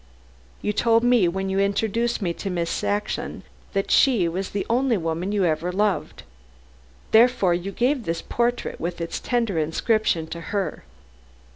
[0.63, 4.97] You told me when you introduced me to Miss Saxon that she was the only
[4.97, 6.23] woman you ever loved.
[7.11, 10.85] Therefore you gave this portrait with its tender inscription to her."